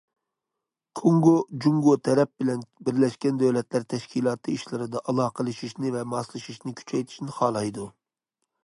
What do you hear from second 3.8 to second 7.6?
تەشكىلاتى ئىشلىرىدا ئالاقىلىشىشنى ۋە ماسلىشىشنى كۈچەيتىشىنى